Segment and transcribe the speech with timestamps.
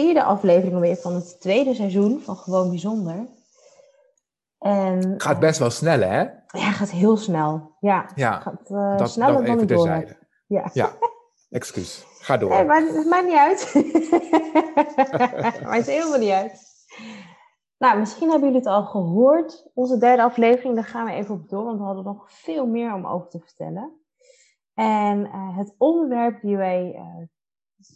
[0.00, 3.28] vierde aflevering weer van het tweede seizoen van Gewoon Bijzonder.
[4.58, 6.20] En, Gaat best wel snel, hè?
[6.46, 7.76] Ja, gaat heel snel.
[7.80, 10.16] Ja, Ja, gaat uh, dat, sneller dat dan ik door.
[10.46, 10.70] Ja.
[10.72, 10.92] Ja,
[11.50, 12.06] excuus.
[12.20, 12.50] Ga door.
[12.50, 13.74] Nee, maar het maakt niet uit.
[15.70, 16.60] maakt helemaal niet uit.
[17.78, 19.70] Nou, misschien hebben jullie het al gehoord.
[19.74, 22.94] Onze derde aflevering, daar gaan we even op door, want we hadden nog veel meer
[22.94, 24.00] om over te vertellen.
[24.74, 27.26] En uh, het onderwerp die wij uh,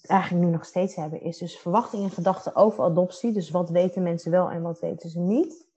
[0.03, 3.33] eigenlijk nu nog steeds hebben, is dus verwachtingen en gedachten over adoptie.
[3.33, 5.69] Dus wat weten mensen wel en wat weten ze niet.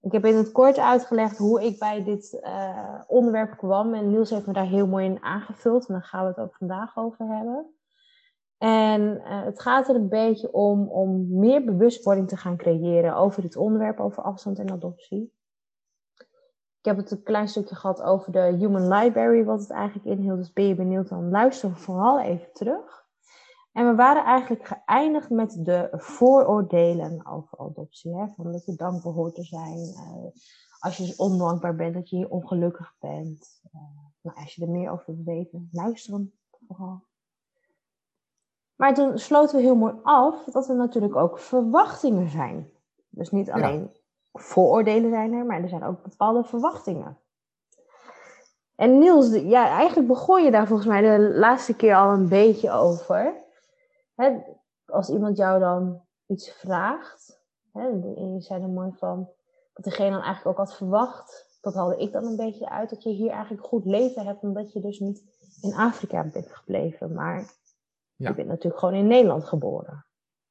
[0.00, 3.94] Ik heb in het kort uitgelegd hoe ik bij dit uh, onderwerp kwam.
[3.94, 5.86] En Niels heeft me daar heel mooi in aangevuld.
[5.86, 7.74] En daar gaan we het ook vandaag over hebben.
[8.58, 13.42] En uh, het gaat er een beetje om, om meer bewustwording te gaan creëren over
[13.42, 15.32] dit onderwerp, over afstand en adoptie.
[16.78, 20.38] Ik heb het een klein stukje gehad over de Human Library, wat het eigenlijk inhield.
[20.38, 22.99] Dus ben je benieuwd, dan luister vooral even terug.
[23.72, 28.16] En we waren eigenlijk geëindigd met de vooroordelen over adoptie.
[28.16, 28.26] Hè?
[28.36, 29.78] Van dat je dankbaar hoort te zijn.
[29.78, 30.30] Uh,
[30.78, 33.60] als je dus ondankbaar bent, dat je hier ongelukkig bent.
[33.74, 33.80] Uh,
[34.20, 36.32] nou, als je er meer over wil weten, luister hem
[36.66, 37.02] vooral.
[38.76, 42.70] Maar toen sloten we heel mooi af dat er natuurlijk ook verwachtingen zijn.
[43.08, 44.40] Dus niet alleen ja.
[44.40, 47.18] vooroordelen zijn er, maar er zijn ook bepaalde verwachtingen.
[48.74, 52.70] En Niels, ja, eigenlijk begon je daar volgens mij de laatste keer al een beetje
[52.70, 53.34] over.
[54.20, 54.38] Hè,
[54.84, 57.40] als iemand jou dan iets vraagt,
[57.72, 59.28] hè, en je zei er mooi van,
[59.72, 63.02] dat degene dan eigenlijk ook had verwacht, dat haalde ik dan een beetje uit, dat
[63.02, 65.22] je hier eigenlijk goed leven hebt, omdat je dus niet
[65.60, 67.38] in Afrika bent gebleven, maar
[68.14, 68.28] ja.
[68.28, 70.06] je bent natuurlijk gewoon in Nederland geboren.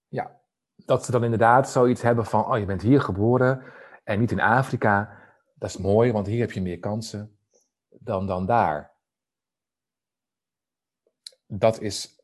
[0.08, 0.40] Ja,
[0.76, 3.64] dat ze dan inderdaad zoiets hebben van, oh je bent hier geboren
[4.04, 5.18] en niet in Afrika,
[5.54, 7.38] dat is mooi, want hier heb je meer kansen
[7.90, 8.98] dan, dan daar.
[11.46, 12.19] Dat is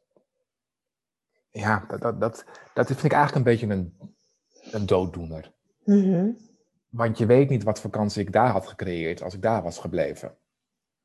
[1.59, 3.97] ja, dat, dat, dat, dat vind ik eigenlijk een beetje een,
[4.71, 5.51] een dooddoener.
[5.83, 6.37] Mm -hmm.
[6.89, 10.35] Want je weet niet wat vakantie ik daar had gecreëerd als ik daar was gebleven.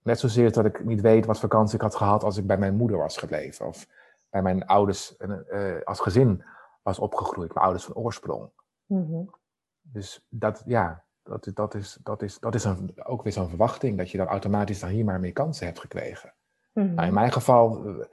[0.03, 2.77] Net zozeer dat ik niet weet wat vakantie ik had gehad als ik bij mijn
[2.77, 3.67] moeder was gebleven.
[3.67, 3.87] Of
[4.31, 6.45] bij mijn ouders uh, als gezin
[6.83, 8.51] was opgegroeid, mijn ouders van oorsprong.
[8.87, 9.35] Mm -hmm.
[9.81, 13.99] Dus dat, ja, dat, dat is, dat is, dat is een, ook weer zo'n verwachting,
[13.99, 16.33] dat je dan automatisch dan hier maar meer kansen hebt gekregen.
[16.73, 16.95] Mm -hmm.
[16.95, 18.05] nou, in mijn geval uh,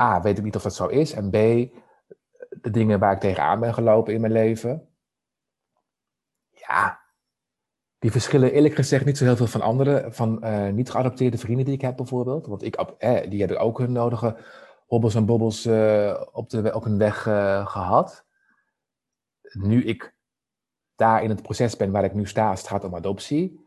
[0.00, 1.12] A, weet ik niet of dat zo is.
[1.12, 1.32] En B,
[2.60, 4.88] de dingen waar ik tegenaan ben gelopen in mijn leven.
[6.50, 7.00] Ja,
[7.98, 11.64] die verschillen eerlijk gezegd niet zo heel veel van andere, van uh, niet geadopteerde vrienden
[11.64, 12.46] die ik heb bijvoorbeeld.
[12.46, 14.36] Want ik, eh, die hebben ook hun nodige
[14.86, 18.26] hobbels en bobbels uh, op, de, op hun weg uh, gehad.
[19.52, 20.14] Nu ik
[20.94, 23.64] daar in het proces ben waar ik nu sta als het gaat om adoptie,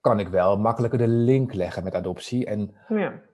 [0.00, 2.46] kan ik wel makkelijker de link leggen met adoptie.
[2.46, 3.27] En ja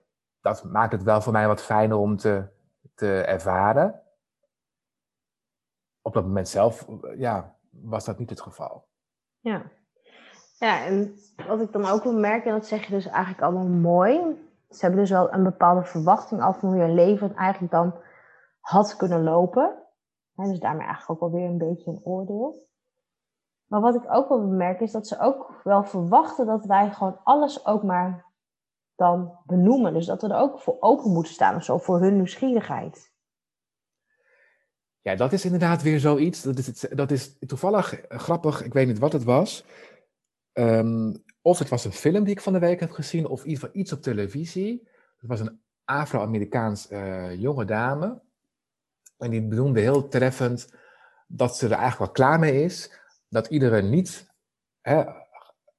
[0.45, 2.47] dat maakt het wel voor mij wat fijner om te,
[2.95, 4.01] te ervaren.
[6.01, 8.87] Op dat moment zelf, ja, was dat niet het geval.
[9.39, 9.61] Ja.
[10.57, 11.15] Ja, en
[11.47, 14.19] wat ik dan ook wil merken, en dat zeg je dus eigenlijk allemaal mooi.
[14.69, 17.95] Ze hebben dus wel een bepaalde verwachting af van hoe je leven eigenlijk dan
[18.59, 19.83] had kunnen lopen.
[20.35, 22.67] En dus daarmee eigenlijk ook alweer een beetje een oordeel.
[23.65, 27.19] Maar wat ik ook wel bemerk is dat ze ook wel verwachten dat wij gewoon
[27.23, 28.33] alles ook maar
[28.95, 29.93] dan benoemen.
[29.93, 33.13] Dus dat we er ook voor open moeten staan of zo, voor hun nieuwsgierigheid.
[35.01, 36.41] Ja, dat is inderdaad weer zoiets.
[36.41, 39.65] Dat is, dat is toevallig grappig, ik weet niet wat het was.
[40.53, 43.71] Um, of het was een film die ik van de week heb gezien, of iets,
[43.71, 44.89] iets op televisie.
[45.17, 48.21] Het was een Afro-Amerikaans uh, jonge dame.
[49.17, 50.73] En die benoemde heel treffend
[51.27, 52.99] dat ze er eigenlijk wel klaar mee is.
[53.29, 54.33] Dat iedere niet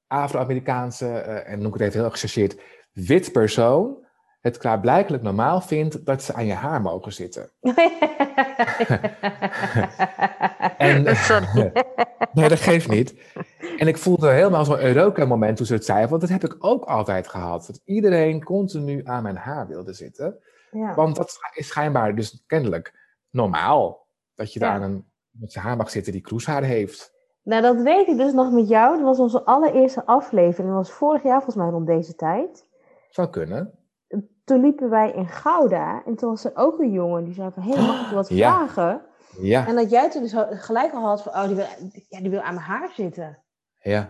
[0.07, 2.61] Afro-Amerikaanse, uh, en noem ik het even heel gechargeerd,
[3.05, 4.05] wit persoon
[4.41, 7.51] het klaarblijkelijk normaal vindt dat ze aan je haar mogen zitten.
[10.77, 11.03] en,
[12.33, 13.15] nee, dat geeft niet.
[13.77, 16.83] En ik voelde helemaal zo'n Eureka-moment toen ze het zei, want dat heb ik ook
[16.83, 17.67] altijd gehad.
[17.67, 20.39] Dat iedereen continu aan mijn haar wilde zitten.
[20.71, 20.93] Ja.
[20.93, 22.93] Want dat is schijnbaar dus kennelijk
[23.29, 24.07] normaal.
[24.35, 24.65] Dat je Ja.
[24.65, 27.15] daar aan een, met zijn haar mag zitten die kroeshaar heeft.
[27.43, 28.95] Nou, dat weet ik dus nog met jou.
[28.95, 30.67] Dat was onze allereerste aflevering.
[30.73, 32.66] Dat was vorig jaar volgens mij rond deze tijd.
[33.09, 33.71] Zou kunnen.
[34.43, 36.03] Toen liepen wij in Gouda.
[36.05, 37.63] En toen was er ook een jongen die zei van...
[37.63, 38.67] Hé, hey, mag ik je wat Ja.
[38.67, 39.01] vragen?
[39.39, 39.67] Ja.
[39.67, 41.65] En dat jij toen dus gelijk al had van, oh, die wil,
[42.09, 43.43] ja, die wil aan mijn haar zitten.
[43.79, 44.09] Ja.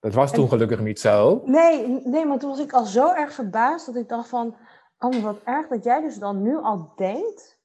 [0.00, 1.42] Dat was toen gelukkig niet zo.
[1.44, 4.56] Nee, nee, maar toen was ik al zo erg verbaasd dat ik dacht van,
[4.98, 7.58] oh, wat erg dat jij dus dan nu al denkt,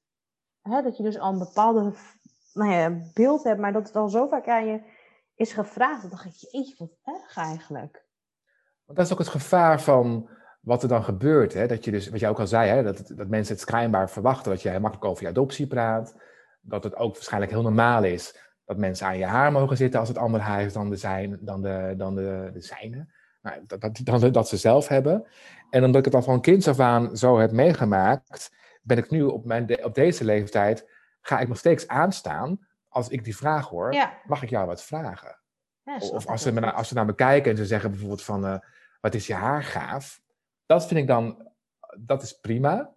[0.62, 1.94] hè, dat je dus al een bepaalde
[2.54, 4.82] nou ja, beeld hebt, maar dat het al zo vaak aan je
[5.36, 6.02] is gevraagd.
[6.02, 8.03] Dan dacht ik, jeetje, wat erg eigenlijk.
[8.86, 10.30] Want dat is ook het gevaar van
[10.62, 11.54] wat er dan gebeurt.
[11.54, 11.68] Hè?
[11.68, 12.84] Dat je dus, wat jij ook al zei, hè?
[12.84, 16.16] Dat, dat mensen het schijnbaar verwachten dat jij makkelijk over je adoptie praat.
[16.62, 20.10] Dat het ook waarschijnlijk heel normaal is dat mensen aan je haar mogen zitten als
[20.10, 23.08] het ander haar is dan de, zijn, dan de, dan de, de zijne.
[23.42, 25.28] Nou, dat, dat, dan, dat ze zelf hebben.
[25.70, 28.52] En omdat ik het al van kinds af aan zo heb meegemaakt,
[28.82, 30.90] ben ik nu op, mijn, op deze leeftijd,
[31.22, 34.14] ga ik nog steeds aanstaan als ik die vraag hoor, Ja.
[34.26, 35.40] mag ik jou wat vragen?
[35.84, 38.46] Ja, Of als ze, naar, als ze naar me kijken en ze zeggen bijvoorbeeld van,
[38.46, 38.58] eh,
[39.02, 40.22] wat is je haar gaaf?
[40.66, 41.48] Dat vind ik dan,
[42.00, 42.94] dat is prima.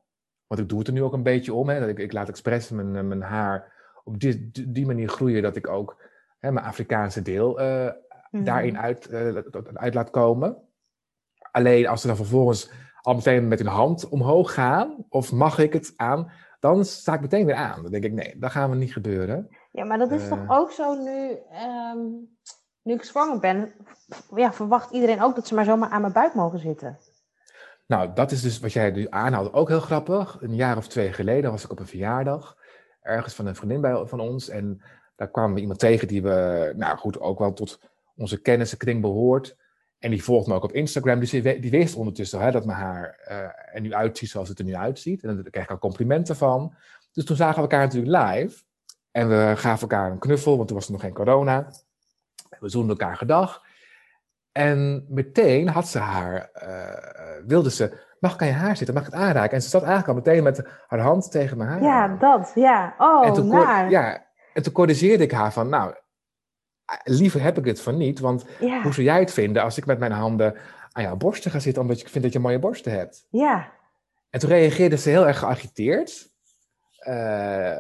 [0.46, 1.68] Want ik doe het er nu ook een beetje om.
[1.68, 3.72] Hè, dat ik, ik laat expres mijn, eh, mijn haar
[4.04, 6.02] op die, die- manier groeien dat ik ook
[6.38, 7.90] hè, mijn Afrikaanse deel eh,
[8.30, 8.44] Mhm.
[8.44, 10.56] daarin uit, laat komen.
[11.50, 12.70] Alleen als ze dan vervolgens
[13.02, 16.30] al meteen met hun hand omhoog gaan, of mag ik het aan,
[16.60, 17.82] dan sta ik meteen weer aan.
[17.82, 19.48] Dan denk ik, nee, dat gaan we niet gebeuren.
[19.72, 21.98] Ja, maar dat is toch ook zo nu, ehm,
[22.86, 23.72] nu ik zwanger ben,
[24.34, 26.98] ja, verwacht iedereen ook dat ze maar zomaar aan mijn buik mogen zitten.
[27.86, 30.38] Nou, dat is dus wat jij nu aanhaalde ook heel grappig.
[30.40, 32.56] Een jaar of twee geleden was ik op een verjaardag,
[33.00, 34.48] ergens van een vriendin bij, van ons.
[34.48, 34.82] En
[35.16, 37.80] daar kwamen we iemand tegen die we, nou goed, ook wel tot
[38.16, 39.56] onze kennissenkring behoort.
[39.98, 43.18] En die volgt me ook op Instagram, dus die, wist ondertussen hè, dat mijn haar
[43.24, 45.22] eh, er nu uitziet zoals het er nu uitziet.
[45.22, 46.74] En daar kreeg ik al complimenten van.
[47.12, 48.64] Dus toen zagen we elkaar natuurlijk live.
[49.10, 51.68] En we gaven elkaar een knuffel, want toen was er nog geen corona.
[52.60, 53.62] We zoenden elkaar gedag.
[54.52, 59.06] En meteen had ze haar, eh, wilde ze, mag ik aan je haar zitten, mag
[59.06, 59.52] ik het aanraken?
[59.52, 61.82] En ze zat eigenlijk al meteen met haar hand tegen mijn haar.
[61.82, 62.94] Ja, dat, ja.
[62.98, 63.90] Oh, en toen, naar.
[63.90, 65.94] ja, en toen corrigeerde ik haar van, nou,
[67.04, 69.86] liever heb ik het van niet, want Ja, hoe zou jij het vinden als ik
[69.86, 70.56] met mijn handen
[70.92, 73.26] aan jouw borsten ga zitten, omdat ik vind dat je mooie borsten hebt?
[73.30, 73.74] ja.
[74.30, 76.30] En toen reageerde ze heel erg geagiteerd,
[76.98, 77.14] eh,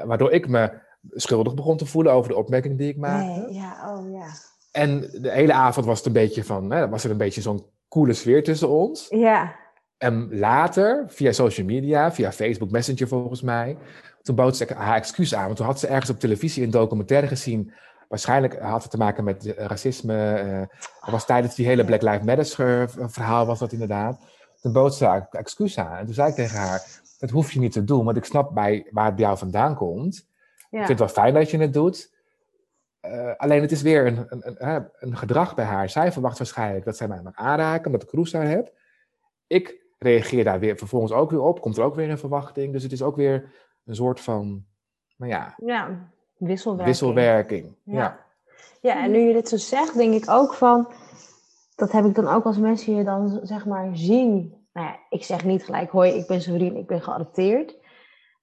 [0.04, 0.70] waardoor ik me
[1.10, 3.40] schuldig begon te voelen over de opmerking die ik maakte.
[3.40, 4.26] Nee, ja, oh ja.
[4.76, 7.66] En de hele avond was het een beetje van, hè, was er een beetje zo'n
[7.88, 9.06] coole sfeer tussen ons.
[9.08, 9.54] Ja,
[9.98, 13.76] En later, via social media, via Facebook Messenger volgens mij,
[14.22, 15.44] toen bood ze haar excuus aan.
[15.44, 17.72] Want toen had ze ergens op televisie een documentaire gezien.
[18.08, 20.68] Waarschijnlijk had het te maken met racisme.
[21.00, 24.18] dat was tijdens die hele Black Lives Matter verhaal was dat inderdaad.
[24.60, 25.96] Toen bood ze haar excuus aan.
[25.96, 26.82] En toen zei ik tegen haar,
[27.18, 28.04] dat hoef je niet te doen.
[28.04, 30.28] Want ik snap bij, waar het bij jou vandaan komt.
[30.70, 30.80] ja.
[30.80, 32.14] Ik vind het wel fijn dat je het doet.
[33.10, 35.88] Eh, alleen het is weer een, een, een, een gedrag bij haar.
[35.88, 38.72] Zij verwacht waarschijnlijk dat zij mij mag aanraken, omdat ik roes haar heb.
[39.46, 41.60] Ik reageer daar weer vervolgens ook weer op.
[41.60, 42.72] Komt er ook weer een verwachting.
[42.72, 43.52] Dus het is ook weer
[43.84, 44.64] een soort van,
[45.16, 46.10] nou ja, ja.
[46.36, 46.88] Wisselwerking.
[46.88, 47.76] wisselwerking.
[47.82, 47.94] Ja.
[47.94, 48.24] Ja.
[48.80, 50.88] Ja, en nu je dit zo zegt, denk ik ook van,
[51.74, 54.54] dat heb ik dan ook als mensen je dan zeg maar zien.
[54.72, 57.76] Nou ja, ik zeg niet gelijk, hoi, ik ben Sorien, ik ben geadopteerd.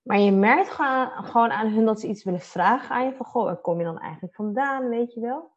[0.04, 3.16] Maar je merkt gewoon, gewoon aan hun dat ze iets willen vragen aan je.
[3.16, 5.52] Van, goh, waar kom je dan eigenlijk vandaan, weet je wel?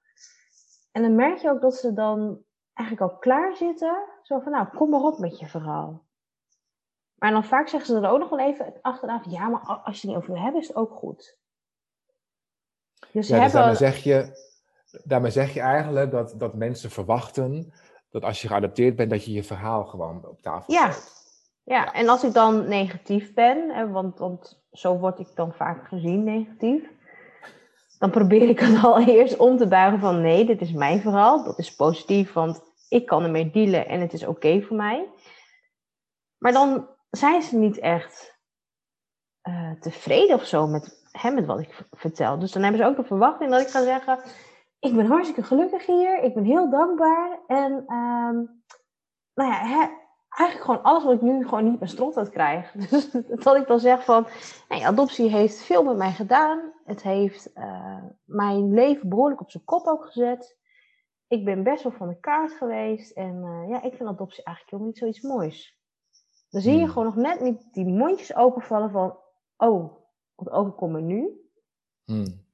[0.93, 4.05] En dan merk je ook dat ze dan eigenlijk al klaar zitten.
[4.23, 6.05] Zo van, nou, kom maar op met je verhaal.
[7.15, 10.07] Maar dan vaak zeggen ze er ook nog wel even achteraf, ja, maar als je
[10.07, 11.39] het niet over wil hebben, is het ook goed.
[13.13, 14.45] Dus Ja, dus daarmee zeg je,
[15.05, 17.73] daarmee zeg je eigenlijk dat, dat mensen verwachten
[18.11, 20.93] dat als je geadopteerd bent, dat je je verhaal gewoon op tafel Ja.
[20.93, 21.15] zet.
[21.67, 25.89] Ja, en als ik dan negatief ben, hè, want, want zo word ik dan vaak
[25.89, 26.91] gezien negatief,
[27.99, 31.45] dan probeer ik het al eerst om te buigen van nee, dit is mijn verhaal,
[31.45, 35.09] dat is positief, want ik kan ermee dealen en het is oké voor mij.
[36.39, 38.39] Maar dan zijn ze niet echt
[39.41, 42.39] eh, tevreden of zo met, hè, met wat ik vertel.
[42.39, 44.19] Dus dan hebben ze ook de verwachting dat ik ga zeggen,
[44.79, 48.37] ik ben hartstikke gelukkig hier, ik ben heel dankbaar en ehm,
[49.35, 50.05] nou ja, hè,
[50.37, 52.73] eigenlijk gewoon alles wat ik nu gewoon niet mijn strot uit krijg.
[52.91, 53.11] Dus
[53.45, 54.27] dat ik dan zeg van,
[54.69, 56.73] nee, adoptie heeft veel met mij gedaan.
[56.85, 60.57] Het heeft eh, mijn leven behoorlijk op zijn kop ook gezet.
[61.29, 63.11] Ik ben best wel van de kaart geweest.
[63.11, 65.79] En eh, ja, ik vind adoptie eigenlijk helemaal niet zoiets moois.
[66.51, 66.89] Dan zie je Hmm.
[66.89, 69.19] gewoon nog net niet die mondjes openvallen van,
[69.57, 69.95] oh,
[70.35, 71.41] wat overkomt me nu?
[72.05, 72.45] Hmm.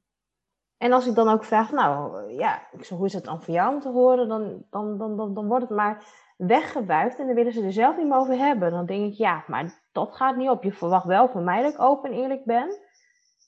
[0.77, 3.55] En als ik dan ook vraag, nou ja, ik zeg, hoe is het dan voor
[3.55, 4.29] jou om te horen?
[4.29, 6.05] Dan, dan, dan, dan, dan wordt het maar
[6.47, 8.71] weggewuifd en dan willen ze er zelf niet meer over hebben.
[8.71, 10.63] Dan denk ik, ja, maar dat gaat niet op.
[10.63, 12.67] Je verwacht wel van mij dat ik open en eerlijk ben.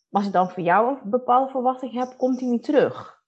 [0.08, 3.22] Maar als ik dan voor jou een bepaalde verwachting heb, komt die niet terug.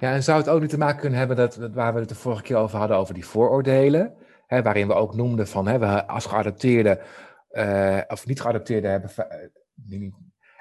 [0.00, 2.14] Ja, en zou het ook niet te maken kunnen hebben dat, waar we het de
[2.14, 4.14] vorige keer over hadden, over die vooroordelen,
[4.46, 7.00] hè, waarin we ook noemden van hè, we als geadopteerde
[7.50, 9.10] uh, of niet geadopteerde hebben.
[9.88, 10.12] Uh,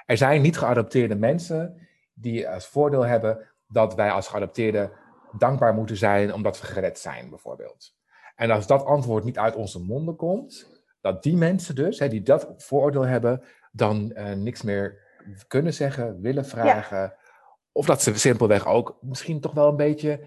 [0.06, 4.92] er zijn niet geadopteerde mensen die als voordeel hebben dat wij als geadopteerden
[5.38, 7.96] dankbaar moeten zijn omdat we gered zijn, bijvoorbeeld.
[8.36, 12.22] En als dat antwoord niet uit onze monden komt, dat die mensen dus, hè, die
[12.22, 15.06] dat vooroordeel hebben, dan uh, niks meer
[15.48, 17.14] kunnen zeggen, willen vragen.
[17.72, 20.20] Of dat ze simpelweg ook misschien toch wel een beetje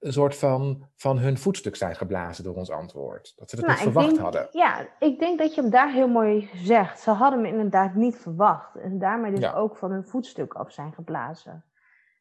[0.00, 3.32] een soort van, van hun voetstuk zijn geblazen door ons antwoord.
[3.36, 4.48] Dat ze het nou, niet verwacht hadden.
[4.50, 7.00] Ja, ik denk dat je hem daar heel mooi zegt.
[7.00, 8.76] Ze hadden me inderdaad niet verwacht.
[8.76, 11.64] En daarmee dus ook van hun voetstuk af zijn geblazen.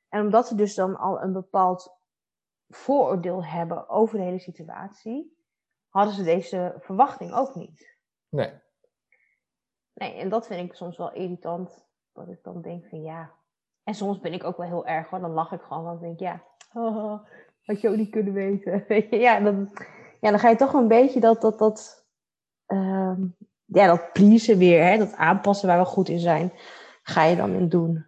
[0.09, 1.97] En omdat ze dus dan al een bepaald
[2.67, 5.37] vooroordeel hebben over de hele situatie,
[5.89, 7.97] hadden ze deze verwachting ook niet.
[8.29, 8.51] Nee.
[9.93, 11.87] Nee, en dat vind ik soms wel irritant.
[12.13, 13.31] Dat ik dan denk van ja.
[13.83, 15.19] En soms ben ik ook wel heel erg hoor.
[15.19, 15.83] Dan lach ik gewoon.
[15.83, 16.43] Dan denk ik ja.
[16.73, 17.25] Oh,
[17.69, 18.85] had je ook niet kunnen weten.
[19.25, 19.69] ja, dan,
[20.19, 22.05] ja, dan ga je toch een beetje dat, dat, dat,
[22.67, 23.17] uh,
[23.65, 26.51] ja, dat pleasen weer, hè, dat aanpassen waar we goed in zijn,
[27.01, 28.05] ga je dan in doen.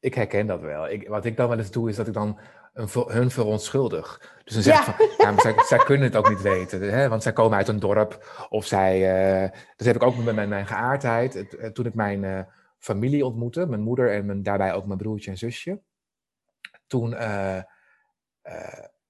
[0.00, 0.88] Ik herken dat wel.
[0.88, 2.38] Ik, wat ik dan wel eens doe, is dat ik dan
[2.72, 4.38] een, hun verontschuldig.
[4.44, 7.08] Dus dan zeg ik van, ja, maar zij, zij, kunnen het ook niet weten, hè,
[7.08, 8.46] want zij komen uit een dorp.
[8.48, 8.98] Of zij,
[9.42, 11.34] uh, dat heb ik ook met mijn, mijn geaardheid.
[11.34, 12.40] Het, eh, toen ik mijn uh,
[12.78, 15.80] familie ontmoette, mijn moeder en mijn, daarbij ook mijn broertje en zusje.
[16.86, 17.58] Toen uh,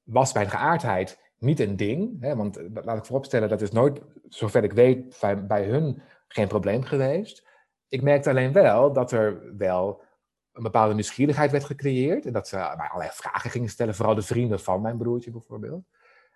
[0.03, 2.21] was mijn geaardheid niet een ding.
[2.21, 6.03] Hè, want eh, laat ik vooropstellen, dat is nooit, zover ik weet, bij, bij hun
[6.29, 7.49] geen probleem geweest.
[7.89, 10.03] Ik merkte alleen wel dat er wel
[10.53, 12.27] een bepaalde nieuwsgierigheid werd gecreëerd.
[12.27, 15.85] En dat ze mij allerlei vragen gingen stellen, vooral de vrienden van mijn broertje bijvoorbeeld.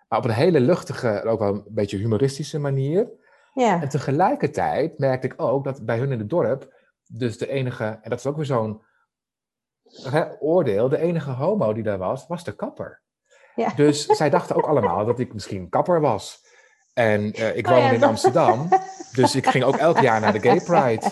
[0.07, 3.09] Maar op een hele luchtige, ook wel een beetje humoristische manier.
[3.53, 3.81] Ja.
[3.81, 6.73] En tegelijkertijd merkte ik ook dat bij hun in het dorp,
[7.07, 8.81] dus de enige, en dat is ook weer zo'n
[10.39, 13.01] oordeel, de enige homo die daar was, was de kapper.
[13.55, 13.71] Ja.
[13.75, 16.45] Dus zij dachten ook allemaal dat ik misschien kapper was.
[16.93, 18.69] En uh, ik oh woonde in Amsterdam,
[19.11, 21.11] dus ik ging ook elk jaar naar de Gay Pride.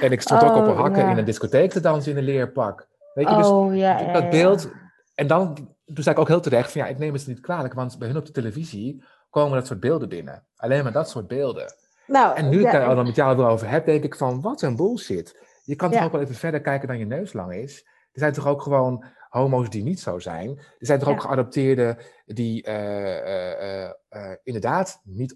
[0.00, 2.24] En ik stond ook op een oh, hakken in een discotheek te dansen in een
[2.24, 2.88] leerpak.
[3.14, 4.70] Weet je, dus oh, ja, dat beeld.
[5.14, 7.74] En dan, toen zei ik ook heel terecht van ja, ik neem het niet kwalijk,
[7.74, 10.46] want bij hun op de televisie komen dat soort beelden binnen.
[10.56, 11.74] Alleen maar dat soort beelden.
[12.06, 14.76] Nou, en nu ik daar dan met jou over heb, denk ik van wat een
[14.76, 15.38] bullshit.
[15.64, 17.86] Je kan toch ook wel even verder kijken dan je neus lang is.
[18.12, 20.58] Er zijn toch ook gewoon homo's die niet zo zijn.
[20.58, 25.34] Er zijn toch ook geadopteerden die uh, uh, uh, inderdaad niet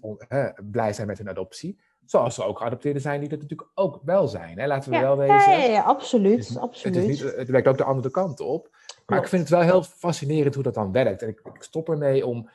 [0.71, 1.79] blij zijn met hun adoptie.
[2.05, 4.59] Zoals er ook geadopteerden zijn die dat natuurlijk ook wel zijn.
[4.59, 4.67] Hè?
[4.67, 5.51] Laten we wel wezen.
[5.51, 6.47] Ja, ja, absoluut.
[6.47, 6.95] Het, absoluut.
[6.95, 8.75] Het, is niet, het werkt ook de andere kant op.
[9.05, 11.21] Maar ik vind het wel heel fascinerend hoe dat dan werkt.
[11.21, 12.49] En ik, ik stop ermee om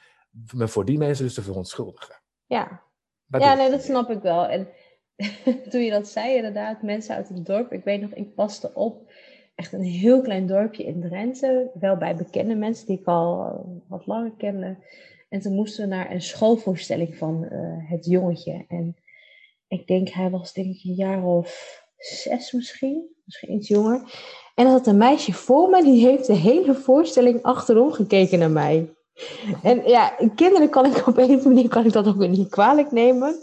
[0.54, 2.20] me voor die mensen dus te verontschuldigen.
[2.46, 2.82] Ja,
[3.26, 4.46] ja nee, dat snap ik wel.
[4.46, 4.68] En
[5.70, 7.72] toen je dat zei, inderdaad, mensen uit het dorp.
[7.72, 9.12] Ik weet nog, ik paste op
[9.60, 11.70] echt een heel klein dorpje in Drenthe.
[11.74, 13.54] Wel bij bekende mensen die ik al eh,
[13.88, 14.76] wat langer kende.
[15.28, 18.64] En toen moesten we naar een schoolvoorstelling van uh, het jongetje.
[18.68, 18.96] En
[19.68, 23.08] ik denk, hij was denk ik een jaar of zes misschien.
[23.24, 24.02] Misschien iets jonger.
[24.54, 28.50] En er had een meisje voor me, die heeft de hele voorstelling achterom gekeken naar
[28.50, 28.88] mij.
[29.62, 32.92] En ja, kinderen kan ik op een manier kan ik dat ook weer niet kwalijk
[32.92, 33.34] nemen.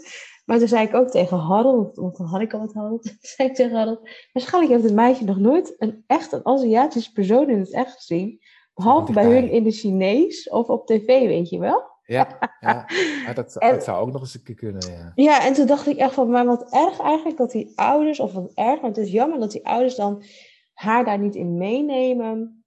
[0.48, 3.02] Maar toen zei ik ook tegen Harold, want dan had ik al wat Harold.
[3.08, 7.12] Toen zei ik tegen Harold, waarschijnlijk heeft het meisje nog nooit een echt een Aziatische
[7.12, 8.40] persoon in het echt gezien.
[8.74, 11.82] Behalve bij hun in de Chinees of op tv, weet je wel?
[12.02, 12.86] Ja, ja.
[13.34, 14.86] dat, dat, zou ook nog eens een keer kunnen.
[14.90, 15.12] Ja.
[15.14, 18.32] ja, en toen dacht ik echt van, maar wat erg eigenlijk dat die ouders, of
[18.32, 20.22] wat erg, maar het is jammer dat die ouders dan
[20.72, 22.64] haar daar niet in meenemen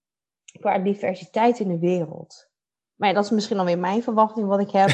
[0.59, 2.49] qua diversiteit in de wereld.
[2.95, 4.89] Maar ja, dat is misschien alweer mijn verwachting wat ik heb.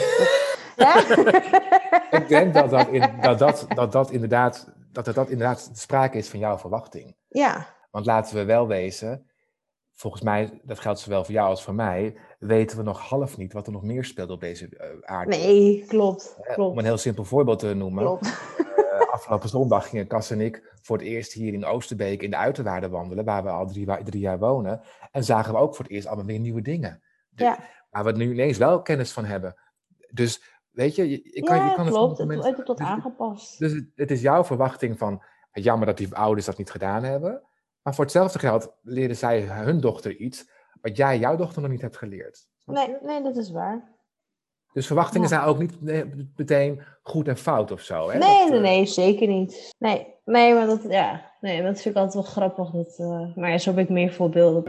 [2.11, 6.17] ik denk dat dat, in, dat, dat, dat, dat, inderdaad, dat er dat inderdaad sprake
[6.17, 7.15] is van jouw verwachting.
[7.27, 7.75] Ja.
[7.91, 9.29] Want laten we wel wezen,
[9.93, 13.53] volgens mij, dat geldt zowel voor jou als voor mij, weten we nog half niet
[13.53, 15.37] wat er nog meer speelt op deze uh, aarde.
[15.37, 16.71] Nee, klopt, klopt.
[16.71, 18.03] Om een heel simpel voorbeeld te noemen.
[18.03, 18.25] Klopt.
[18.57, 22.37] Uh, afgelopen zondag gingen Cas en ik voor het eerst hier in Oosterbeek in de
[22.37, 24.81] uiterwaarden wandelen, waar we al drie, drie jaar wonen.
[25.11, 27.03] En zagen we ook voor het eerst allemaal weer nieuwe dingen.
[27.29, 27.59] ja.
[27.89, 29.55] Waar we nu ineens wel kennis van hebben.
[30.09, 30.41] Dus
[30.77, 32.17] Weet je, je, kan, ja, je kan klopt.
[32.17, 33.59] het, het wordt dus, aangepast.
[33.59, 37.41] Dus het, is jouw verwachting van, jammer dat die ouders dat niet gedaan hebben.
[37.81, 40.49] Maar voor hetzelfde geld leren zij hun dochter iets
[40.81, 42.47] wat jij jouw dochter nog niet hebt geleerd.
[42.65, 43.95] Nee, nee dat is waar.
[44.73, 45.81] Dus verwachtingen zijn ook niet
[46.35, 48.09] meteen goed en fout of zo.
[48.09, 48.17] Hè?
[48.17, 49.75] Nee, nee, eh, nee, zeker niet.
[49.77, 52.71] Nee, nee, maar dat, ja, nee, dat vind ik altijd wel grappig.
[52.71, 54.63] Dat, uh, maar ja, zo heb ik meer voorbeelden.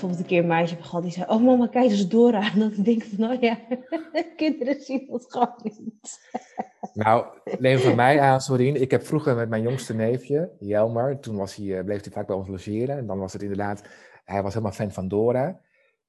[0.00, 2.42] Bijvoorbeeld een keer een meisje heb gehad die zei: Oh, mama, kijk eens Dora.
[2.52, 3.58] En dan denk ik van: Oh ja,
[4.36, 6.18] kinderen zien dat gewoon niet.
[6.94, 7.26] Nou,
[7.58, 8.80] neem van mij aan, Sorien.
[8.80, 12.26] Ik heb vroeger met mijn jongste neefje, Jelmer, toen was hij, eh, bleef hij vaak
[12.26, 12.98] bij ons logeren.
[12.98, 13.82] En dan was het inderdaad,
[14.24, 15.60] hij was helemaal fan van Dora.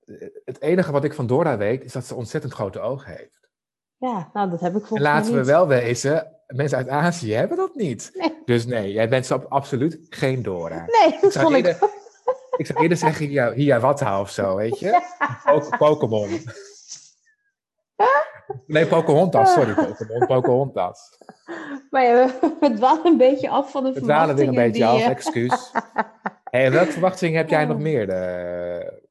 [0.05, 0.15] Eh,
[0.46, 3.50] Het enige wat ik van Dora weet, is dat ze ontzettend grote ogen heeft.
[3.98, 7.34] Ja, nou, dat heb ik En volgens mij laten we wel wezen, mensen uit Azië
[7.34, 8.12] hebben dat niet.
[8.13, 8.34] Nee.
[8.46, 10.86] Dus nee, jij bent zo absoluut geen Dora.
[10.86, 11.65] Nee, dat vond ik...
[11.65, 11.89] eerder-
[12.59, 15.01] Ik zou eerder zeggen Hia- Hiawatha of zo, weet je?
[15.43, 16.29] Po- Pokémon.
[18.65, 21.17] Nee, Pocahontas, sorry, Pokémon, Pocahontas.
[21.89, 24.85] Maar ja, we, we dwalen een beetje af van de We dwalen weer een beetje
[24.85, 25.71] af, eh, excuus.
[26.43, 28.05] Hey, welke verwachtingen heb jij nog meer?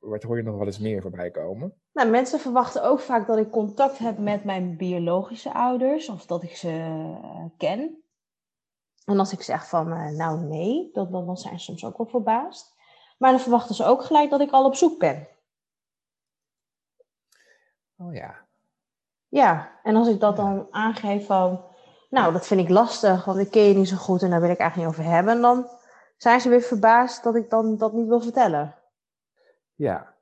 [0.00, 1.72] wat hoor je nog wel eens meer voorbij komen?
[1.92, 6.42] Nou, mensen verwachten ook vaak dat ik contact heb met mijn biologische ouders of dat
[6.42, 8.02] ik ze eh, ken.
[9.04, 12.06] En als ik zeg van, eh, nou nee, dat, dan zijn ze soms ook wel
[12.06, 12.76] verbaasd.
[13.18, 15.28] Maar dan verwachten ze ook gelijk dat ik al op zoek ben.
[17.96, 18.46] Oh ja.
[19.28, 20.42] Ja, en als ik dat Ja.
[20.42, 21.64] dan aangeef van,
[22.10, 24.50] nou dat vind ik lastig, want ik ken je niet zo goed en daar wil
[24.50, 25.68] ik eigenlijk niet over hebben, dan
[26.16, 28.74] zijn ze weer verbaasd dat ik dan dat niet wil vertellen.
[29.74, 30.14] Ja.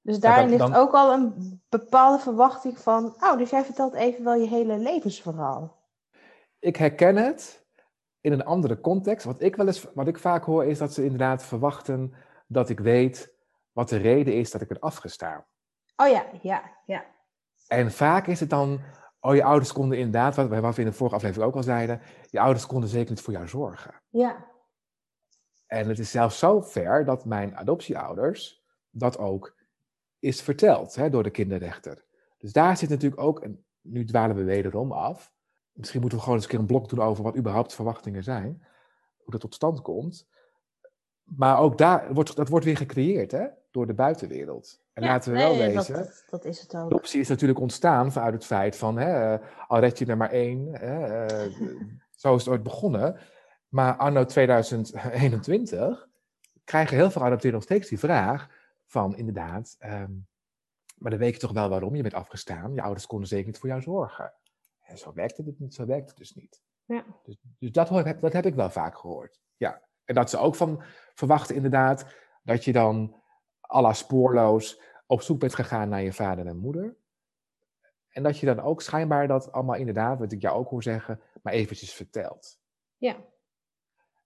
[0.00, 4.24] Dus daarin dan- ligt ook al een bepaalde verwachting van, oh, dus jij vertelt even
[4.24, 5.78] wel je hele levensverhaal.
[6.58, 7.59] Ik herken het
[8.20, 9.24] in een andere context.
[9.24, 12.14] Wat ik wel eens, wat ik vaak hoor, is dat ze inderdaad verwachten
[12.46, 13.34] dat ik weet
[13.72, 15.44] wat de reden is dat ik ben afgestaan.
[15.96, 17.04] Oh ja, ja, ja.
[17.68, 18.80] En vaak is het dan,
[19.20, 22.00] oh, je ouders konden inderdaad, wat, wat we in de vorige aflevering ook al zeiden,
[22.30, 23.94] je ouders konden zeker niet voor jou zorgen.
[24.08, 24.46] Ja,
[25.66, 29.56] En het is zelfs zo ver dat mijn adoptieouders dat ook
[30.18, 32.04] is verteld hè, door de kinderrechter.
[32.38, 35.32] Dus daar zit natuurlijk ook, en nu dwalen we wederom af,
[35.72, 38.62] misschien moeten we gewoon eens een keer een blok doen over wat überhaupt verwachtingen zijn,
[39.16, 40.28] hoe dat tot stand komt.
[41.24, 44.80] Maar ook daar wordt, dat wordt weer gecreëerd hè, door de buitenwereld.
[44.92, 46.84] En Ja, laten we nee, wel dat, wezen, dat, dat is het ook.
[46.84, 50.68] adoptie is natuurlijk ontstaan vanuit het feit van, hè, al red je er maar één,
[50.72, 51.26] hè,
[52.16, 53.16] zo is het ooit begonnen.
[53.68, 56.08] Maar anno 2021
[56.64, 58.48] krijgen heel veel adopteren nog steeds die vraag
[58.86, 60.12] van, inderdaad, ehm,
[60.98, 62.74] maar dan weet je toch wel waarom je bent afgestaan.
[62.74, 64.32] Je ouders konden zeker niet voor jou zorgen.
[64.90, 66.62] En zo werkt het niet, zo werkt het dus niet.
[66.84, 67.04] Ja.
[67.22, 69.40] Dus, dus dat, hoor, dat heb ik wel vaak gehoord.
[69.56, 69.82] Ja.
[70.04, 70.82] En dat ze ook van
[71.14, 73.22] verwachten inderdaad dat je dan
[73.74, 76.96] à la spoorloos op zoek bent gegaan naar je vader en moeder.
[78.08, 81.20] En dat je dan ook schijnbaar dat allemaal inderdaad, wat ik jou ook hoor zeggen,
[81.42, 82.60] maar eventjes vertelt.
[82.96, 83.16] Ja,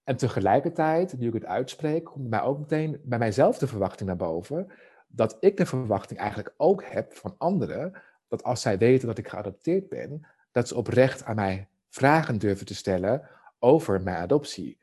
[0.05, 4.09] En tegelijkertijd, nu ik het uitspreek, komt bij mij ook meteen bij mijzelf de verwachting
[4.09, 4.73] naar boven.
[5.09, 8.03] Dat ik de verwachting eigenlijk ook heb van anderen.
[8.29, 12.67] Dat als zij weten dat ik geadopteerd ben, dat ze oprecht aan mij vragen durven
[12.67, 14.79] te stellen over mijn adoptie.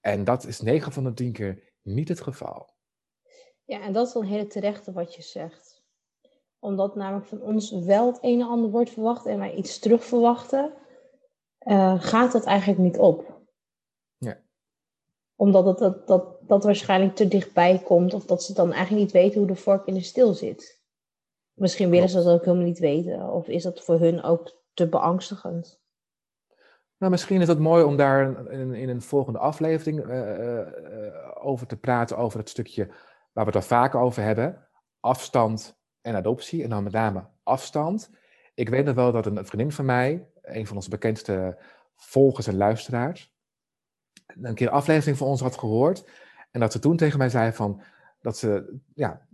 [0.00, 2.74] En dat is 9 van de 10 keer niet het geval.
[3.64, 5.84] ja, en dat is wel een hele terechte wat je zegt.
[6.58, 10.04] Omdat namelijk van ons wel het een en ander wordt verwacht en wij iets terug
[10.04, 10.72] verwachten,
[11.58, 13.40] eh, gaat dat eigenlijk niet op.
[14.16, 14.38] Ja.
[15.34, 19.12] Omdat het, dat, dat, dat waarschijnlijk te dichtbij komt of dat ze dan eigenlijk niet
[19.12, 20.82] weten hoe de vork in de steel zit.
[21.52, 23.32] Misschien willen ze dat ook helemaal niet weten.
[23.32, 25.80] Of is dat voor hun ook te beangstigend?
[26.98, 30.66] Nou, misschien is het mooi om daar in, in een volgende aflevering eh, eh,
[31.34, 32.86] over te praten, over het stukje
[33.32, 34.68] waar we het al vaker over hebben.
[35.00, 38.10] Afstand en adoptie, en dan met name afstand.
[38.54, 41.58] Ik weet nog wel dat een vriendin van mij, een van onze bekendste
[41.94, 43.34] volgers en luisteraars,
[44.26, 46.10] een keer een aflevering van ons had gehoord.
[46.50, 47.82] En dat ze toen tegen mij zei van,
[48.20, 49.26] dat ze, ja,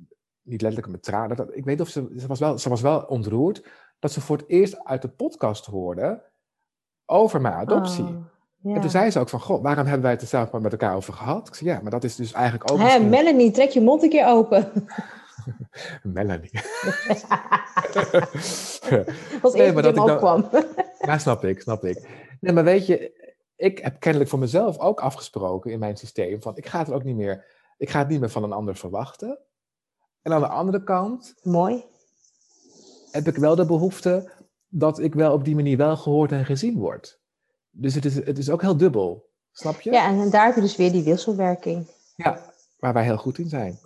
[0.42, 3.00] niet letterlijk met tranen, dat, ik weet of ze, ze was, wel, ze was wel
[3.00, 3.68] ontroerd,
[4.02, 6.22] dat ze voor het eerst uit de podcast hoorde
[7.06, 8.04] over mijn adoptie.
[8.04, 8.24] Oh,
[8.56, 8.74] ja.
[8.74, 10.72] En toen zei ze ook van, goh, waarom hebben wij het er zelf maar met
[10.72, 11.48] elkaar over gehad?
[11.48, 14.10] Ik zei, ja, maar dat is dus eigenlijk ook misschien- Melanie, trek je mond een
[14.10, 14.72] keer open.
[16.02, 16.50] Melanie.
[19.42, 20.48] Was Nee, maar dat ik opkwam.
[21.08, 22.08] ja, snap ik, snap ik.
[22.40, 23.20] Nee, maar weet je,
[23.56, 27.04] ik heb kennelijk voor mezelf ook afgesproken in mijn systeem van, ik ga het ook
[27.04, 27.44] niet meer,
[27.76, 29.38] ik ga het niet meer van een ander verwachten.
[30.22, 31.90] En aan de andere kant Mooi.
[33.12, 34.30] Heb ik wel de behoefte
[34.68, 37.20] dat ik wel op die manier wel gehoord en gezien word.
[37.70, 39.90] Dus het is, het is ook heel dubbel, snap je?
[39.90, 41.90] Ja, en, daar heb je dus weer die wisselwerking.
[42.16, 43.78] Ja, waar wij heel goed in zijn.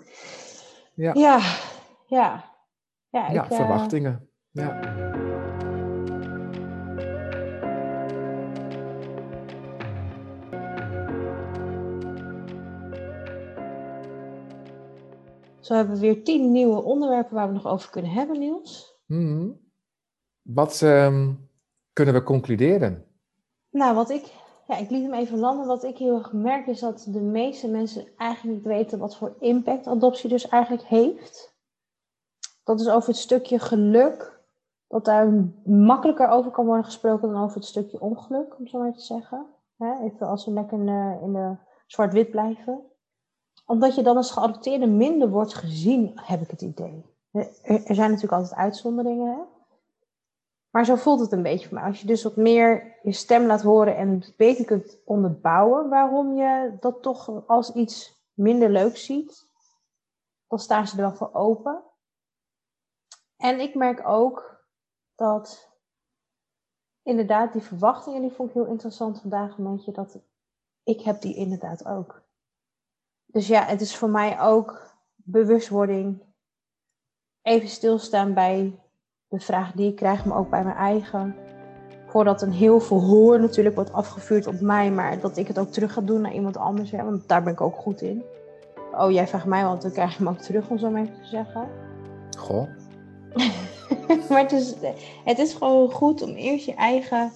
[0.95, 1.39] Ja, Ja,
[2.07, 2.55] ja.
[3.11, 4.29] Ja, ja ik, eh, verwachtingen.
[4.51, 4.81] Ja.
[15.61, 18.96] Zo hebben we weer tien nieuwe onderwerpen waar we nog over kunnen hebben, Niels.
[19.07, 19.51] Mhm.
[20.43, 21.33] Wat ehm,
[21.93, 23.05] kunnen we concluderen?
[23.71, 24.33] Nou, wat ik,
[24.67, 25.67] ja, ik liet hem even landen.
[25.67, 29.37] Wat ik heel erg merk is dat de meeste mensen eigenlijk niet weten wat voor
[29.41, 31.55] impact adoptie dus eigenlijk heeft.
[32.65, 34.41] Dat is over het stukje geluk
[34.89, 38.93] dat daar makkelijker over kan worden gesproken dan over het stukje ongeluk, om zo maar
[38.93, 39.47] te zeggen.
[39.79, 40.89] even als we lekker in
[41.23, 42.81] in de zwart-wit blijven.
[43.67, 47.16] Omdat je dan als geadopteerde minder wordt gezien, heb ik het idee.
[47.63, 49.35] Er, zijn natuurlijk altijd uitzonderingen.
[49.37, 49.43] Hè?
[50.71, 51.87] Maar zo voelt het een beetje voor mij.
[51.87, 56.77] Als je dus wat meer je stem laat horen en beter kunt onderbouwen waarom je
[56.81, 59.49] dat toch als iets minder leuk ziet,
[60.49, 61.83] dan staan ze er wel voor open.
[63.37, 64.65] En ik merk ook
[65.15, 65.71] dat
[67.03, 70.19] inderdaad die verwachtingen, die vond ik heel interessant vandaag, een dat
[70.83, 72.23] ik heb die inderdaad ook.
[73.27, 76.23] Dus ja, het is voor mij ook bewustwording,
[77.47, 78.73] even stilstaan bij
[79.29, 81.37] de vraag die ik krijg, maar ook bij mijn eigen.
[82.07, 85.93] Voordat een heel verhoor natuurlijk wordt afgevuurd op mij, maar dat ik het ook terug
[85.93, 88.25] ga doen naar iemand anders, hè, want daar ben ik ook goed in.
[88.93, 91.15] Oh, jij vraagt mij, want dan krijg je hem ook terug, om zo maar even
[91.15, 91.69] te zeggen.
[92.39, 92.67] Goh.
[94.29, 94.75] maar het is,
[95.25, 97.33] het is gewoon goed om eerst je eigen,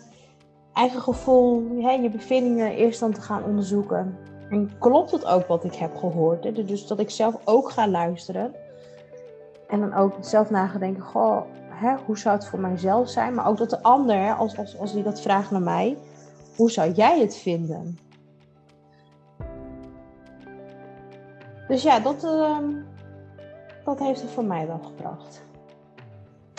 [0.72, 4.18] eigen gevoel, hè, je bevindingen eerst dan te gaan onderzoeken.
[4.48, 6.44] En klopt het ook wat ik heb gehoord?
[6.44, 6.52] Hè?
[6.52, 8.54] Dus dat ik zelf ook ga luisteren.
[9.70, 13.34] En dan ook zelf nagedenken, goh, hè, hoe zou het voor mijzelf zijn?
[13.34, 15.98] Maar ook dat de ander, als, als, als die dat vraagt naar mij,
[16.56, 17.98] hoe zou jij het vinden?
[21.68, 22.58] Dus ja, dat, uh,
[23.84, 25.42] dat heeft het voor mij wel gebracht.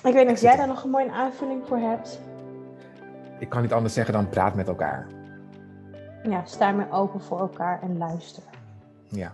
[0.03, 2.21] Ik weet niet of jij daar nog een mooie aanvulling voor hebt.
[3.39, 5.07] Ik kan niet anders zeggen dan praat met elkaar.
[6.23, 8.43] Ja, sta meer open voor elkaar en luister.
[9.07, 9.33] Ja.